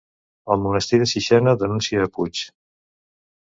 El 0.55 0.63
monestir 0.63 0.99
de 1.03 1.07
Sixena 1.11 1.55
denuncia 1.67 2.03
a 2.09 2.11
Puig 2.19 2.45